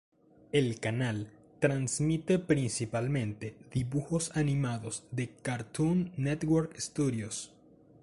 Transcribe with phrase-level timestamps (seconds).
[0.51, 1.29] El canal
[1.59, 7.53] transmite principalmente dibujos animados de Cartoon Network Studios.